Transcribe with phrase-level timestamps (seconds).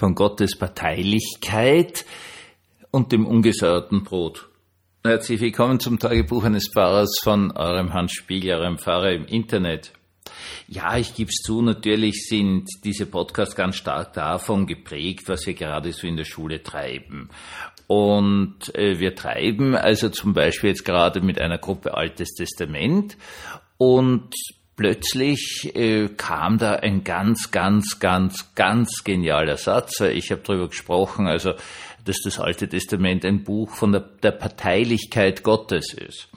[0.00, 2.06] von Gottes Parteilichkeit
[2.90, 4.48] und dem ungesäuerten Brot.
[5.04, 9.92] Herzlich willkommen zum Tagebuch eines Pfarrers von eurem Hans Spiegel, eurem Pfarrer im Internet.
[10.68, 15.52] Ja, ich gebe es zu, natürlich sind diese Podcasts ganz stark davon geprägt, was wir
[15.52, 17.28] gerade so in der Schule treiben.
[17.86, 23.18] Und äh, wir treiben also zum Beispiel jetzt gerade mit einer Gruppe Altes Testament
[23.76, 24.34] und
[24.80, 30.00] plötzlich äh, kam da ein ganz, ganz, ganz, ganz genialer Satz.
[30.00, 31.52] Ich habe darüber gesprochen, also
[32.06, 36.30] dass das Alte Testament ein Buch von der, der Parteilichkeit Gottes ist.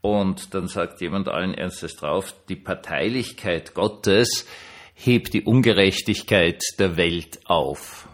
[0.00, 4.48] Und dann sagt jemand allen Ernstes drauf, die Parteilichkeit Gottes
[4.94, 8.08] hebt die Ungerechtigkeit der Welt auf.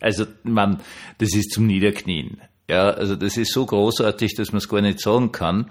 [0.00, 0.82] Also man,
[1.18, 2.40] das ist zum Niederknien.
[2.68, 5.70] Ja, also das ist so großartig, dass man es gar nicht sagen kann.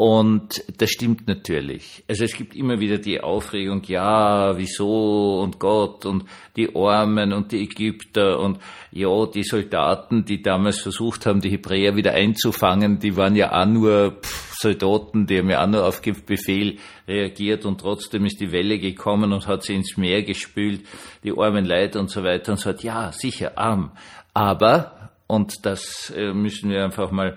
[0.00, 2.04] Und das stimmt natürlich.
[2.06, 6.22] Also es gibt immer wieder die Aufregung, ja, wieso und Gott und
[6.54, 8.60] die Armen und die Ägypter und
[8.92, 13.66] ja, die Soldaten, die damals versucht haben, die Hebräer wieder einzufangen, die waren ja auch
[13.66, 18.52] nur pff, Soldaten, die haben ja auch nur auf Befehl reagiert und trotzdem ist die
[18.52, 20.82] Welle gekommen und hat sie ins Meer gespült,
[21.24, 23.90] die armen Leute und so weiter und so hat, ja, sicher arm.
[24.32, 27.36] Aber, und das äh, müssen wir einfach mal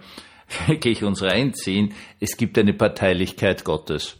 [0.67, 4.17] wirklich uns reinziehen, es gibt eine Parteilichkeit Gottes.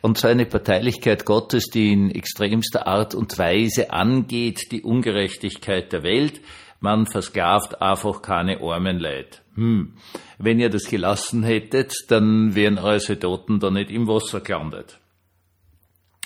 [0.00, 6.02] Und zwar eine Parteilichkeit Gottes, die in extremster Art und Weise angeht, die Ungerechtigkeit der
[6.02, 6.40] Welt.
[6.80, 9.38] Man versklavt einfach keine armen Leute.
[9.54, 9.94] Hm.
[10.38, 14.98] Wenn ihr das gelassen hättet, dann wären eure Soldaten da nicht im Wasser gelandet.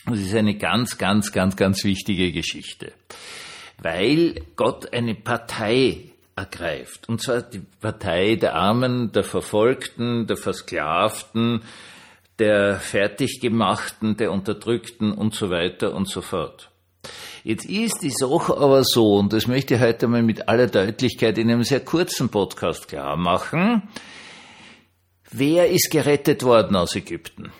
[0.06, 2.92] Das ist eine ganz, ganz, ganz, ganz wichtige Geschichte.
[3.82, 7.08] Weil Gott eine Partei ergreift.
[7.08, 11.62] Und zwar die Partei der Armen, der Verfolgten, der Versklavten,
[12.38, 16.70] der Fertiggemachten, der Unterdrückten und so weiter und so fort.
[17.42, 21.38] Jetzt ist die Sache aber so, und das möchte ich heute mal mit aller Deutlichkeit
[21.38, 23.82] in einem sehr kurzen Podcast klar machen.
[25.30, 27.52] Wer ist gerettet worden aus Ägypten?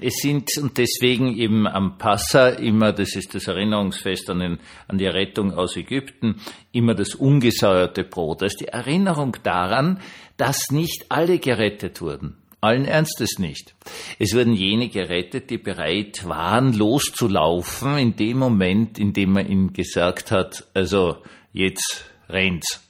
[0.00, 4.58] Es sind und deswegen eben am Passa immer, das ist das Erinnerungsfest an, den,
[4.88, 6.40] an die Rettung aus Ägypten,
[6.72, 8.42] immer das ungesäuerte Brot.
[8.42, 10.00] Das ist die Erinnerung daran,
[10.36, 12.36] dass nicht alle gerettet wurden.
[12.62, 13.74] Allen Ernstes nicht.
[14.18, 19.72] Es wurden jene gerettet, die bereit waren, loszulaufen in dem Moment, in dem man ihnen
[19.72, 21.16] gesagt hat, also
[21.54, 22.86] jetzt rennt's.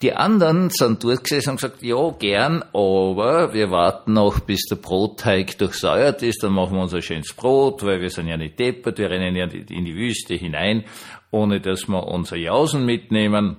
[0.00, 5.58] Die anderen sind durchgesessen und gesagt, ja, gern, aber wir warten noch, bis der Brotteig
[5.58, 9.10] durchsäuert ist, dann machen wir unser schönes Brot, weil wir sind ja nicht deppert, wir
[9.10, 10.84] rennen ja in die Wüste hinein,
[11.32, 13.56] ohne dass wir unser Jausen mitnehmen.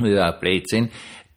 [0.00, 0.90] Ja, Blödsinn.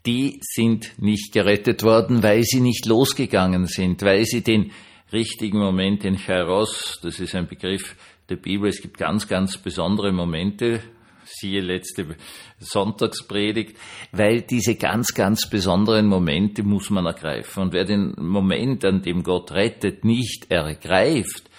[0.05, 4.71] Die sind nicht gerettet worden, weil sie nicht losgegangen sind, weil sie den
[5.11, 7.95] richtigen Moment, den Chairos, das ist ein Begriff
[8.29, 10.81] der Bibel, es gibt ganz, ganz besondere Momente,
[11.25, 12.15] siehe letzte
[12.59, 13.77] Sonntagspredigt,
[14.11, 17.63] weil diese ganz, ganz besonderen Momente muss man ergreifen.
[17.63, 21.49] Und wer den Moment, an dem Gott rettet, nicht ergreift,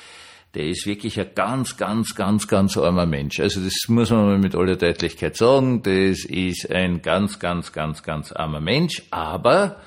[0.55, 3.41] der ist wirklich ein ganz, ganz, ganz, ganz armer Mensch.
[3.41, 5.83] Also das muss man mal mit aller Deutlichkeit sagen.
[5.83, 9.03] Das ist ein ganz, ganz, ganz, ganz armer Mensch.
[9.11, 9.83] Aber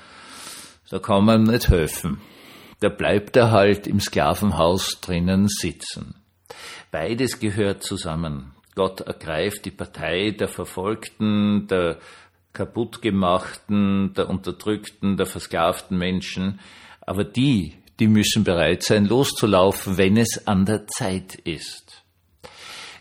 [0.88, 2.20] da kann man nicht helfen.
[2.78, 6.14] Da bleibt er halt im Sklavenhaus drinnen sitzen.
[6.92, 8.52] Beides gehört zusammen.
[8.74, 11.98] Gott ergreift die Partei der Verfolgten, der
[12.52, 16.60] kaputtgemachten, der unterdrückten, der versklavten Menschen.
[17.00, 22.02] Aber die, die müssen bereit sein, loszulaufen, wenn es an der Zeit ist.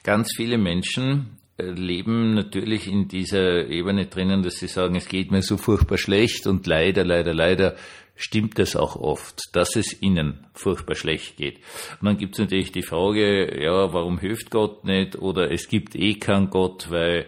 [0.04, 5.32] Ganz viele Menschen äh, leben natürlich in dieser Ebene drinnen, dass sie sagen, es geht
[5.32, 7.76] mir so furchtbar schlecht und leider, leider, leider
[8.20, 11.60] stimmt es auch oft, dass es ihnen furchtbar schlecht geht.
[12.02, 15.18] Und dann gibt es natürlich die Frage, ja, warum hilft Gott nicht?
[15.18, 17.28] Oder es gibt eh keinen Gott, weil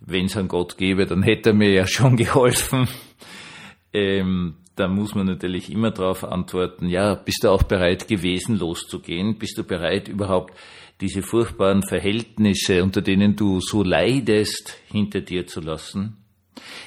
[0.00, 2.88] wenn es einen Gott gäbe, dann hätte er mir ja schon geholfen.
[3.92, 9.36] Ähm, da muss man natürlich immer darauf antworten, ja, bist du auch bereit gewesen, loszugehen?
[9.36, 10.54] Bist du bereit, überhaupt
[11.02, 16.21] diese furchtbaren Verhältnisse, unter denen du so leidest, hinter dir zu lassen?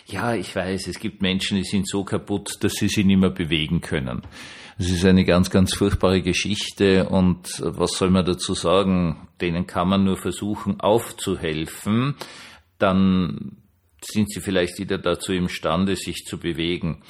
[0.08, 3.32] Ja, ich weiß, es gibt Menschen, die sind so kaputt, dass sie sich nicht mehr
[3.32, 4.22] bewegen können.
[4.78, 9.28] Es ist eine ganz, ganz furchtbare Geschichte und was soll man dazu sagen?
[9.40, 12.16] Denen kann man nur versuchen aufzuhelfen,
[12.78, 13.58] dann
[14.02, 17.02] sind sie vielleicht wieder dazu imstande, sich zu bewegen.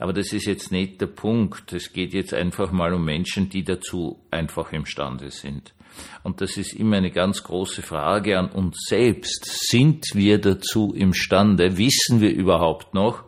[0.00, 1.74] Aber das ist jetzt nicht der Punkt.
[1.74, 5.74] Es geht jetzt einfach mal um Menschen, die dazu einfach imstande sind.
[6.22, 9.44] Und das ist immer eine ganz große Frage an uns selbst.
[9.44, 11.76] Sind wir dazu imstande?
[11.76, 13.24] Wissen wir überhaupt noch,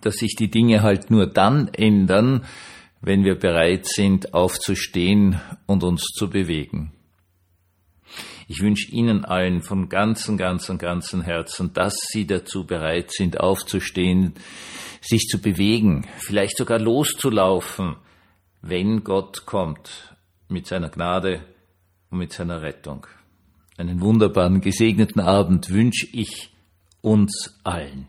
[0.00, 2.44] dass sich die Dinge halt nur dann ändern,
[3.00, 6.92] wenn wir bereit sind, aufzustehen und uns zu bewegen?
[8.46, 14.34] Ich wünsche Ihnen allen von ganzem, ganzem, ganzem Herzen, dass Sie dazu bereit sind, aufzustehen,
[15.04, 17.96] sich zu bewegen, vielleicht sogar loszulaufen,
[18.62, 20.16] wenn Gott kommt
[20.48, 21.44] mit seiner Gnade
[22.10, 23.06] und mit seiner Rettung.
[23.76, 26.54] Einen wunderbaren, gesegneten Abend wünsche ich
[27.02, 28.06] uns allen.